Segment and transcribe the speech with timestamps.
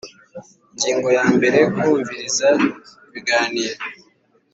[0.71, 2.49] Ingingo ya mbere Kumviriza
[3.07, 3.77] ibiganiro